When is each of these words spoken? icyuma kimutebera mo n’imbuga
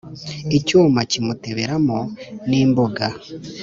icyuma 0.57 0.99
kimutebera 1.11 1.75
mo 1.87 1.99
n’imbuga 2.49 3.05